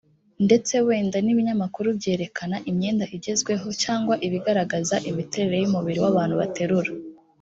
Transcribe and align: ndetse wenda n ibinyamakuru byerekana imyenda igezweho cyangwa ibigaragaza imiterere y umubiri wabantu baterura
ndetse 0.45 0.73
wenda 0.87 1.17
n 1.21 1.27
ibinyamakuru 1.33 1.87
byerekana 1.99 2.57
imyenda 2.69 3.05
igezweho 3.15 3.67
cyangwa 3.83 4.15
ibigaragaza 4.27 4.95
imiterere 5.09 5.55
y 5.59 5.67
umubiri 5.69 5.99
wabantu 6.05 6.35
baterura 6.41 6.91